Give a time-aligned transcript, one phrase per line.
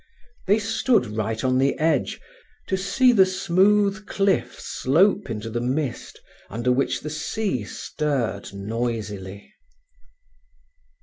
[0.47, 2.19] They stood right on the edge,
[2.67, 9.53] to see the smooth cliff slope into the mist, under which the sea stirred noisily.